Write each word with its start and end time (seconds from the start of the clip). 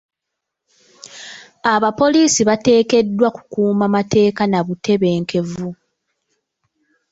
Abapoliisi 1.73 2.41
bateekeddwa 2.49 3.29
kukuuma 3.35 3.85
mateeka 3.95 4.41
n'obutebenkevu. 4.47 5.67